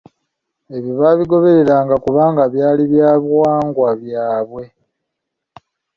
Ebyo 0.75 0.91
baabigobereranga 0.99 1.95
kubanga 2.03 2.43
byali 2.53 2.83
bya 2.91 3.09
buwangwa 3.23 3.89
byabwe. 4.01 4.63